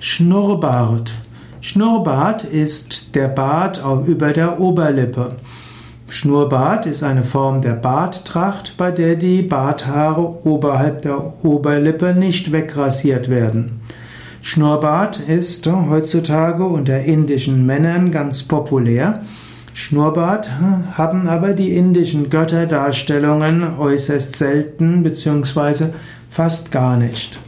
Schnurrbart. 0.00 1.14
Schnurrbart 1.60 2.44
ist 2.44 3.14
der 3.14 3.28
Bart 3.28 3.82
über 4.06 4.32
der 4.32 4.60
Oberlippe. 4.60 5.30
Schnurrbart 6.08 6.86
ist 6.86 7.02
eine 7.02 7.24
Form 7.24 7.62
der 7.62 7.72
Barttracht, 7.72 8.74
bei 8.76 8.90
der 8.90 9.16
die 9.16 9.42
Barthaare 9.42 10.46
oberhalb 10.46 11.02
der 11.02 11.44
Oberlippe 11.44 12.14
nicht 12.14 12.52
wegrasiert 12.52 13.28
werden. 13.28 13.80
Schnurrbart 14.42 15.18
ist 15.18 15.66
äh, 15.66 15.72
heutzutage 15.72 16.64
unter 16.64 17.00
indischen 17.00 17.66
Männern 17.66 18.12
ganz 18.12 18.44
populär. 18.44 19.22
Schnurrbart 19.72 20.48
äh, 20.48 20.96
haben 20.96 21.26
aber 21.26 21.52
die 21.52 21.74
indischen 21.74 22.30
Götterdarstellungen 22.30 23.76
äußerst 23.76 24.36
selten 24.36 25.02
bzw. 25.02 25.86
fast 26.30 26.70
gar 26.70 26.96
nicht. 26.96 27.40